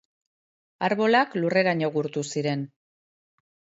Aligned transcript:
Arbolak 0.87 1.35
lurreraino 1.43 1.91
gurtu 1.99 2.25
ziren. 2.37 2.65